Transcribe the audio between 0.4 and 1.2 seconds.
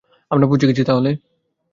পৌছে গেছি তাহলে।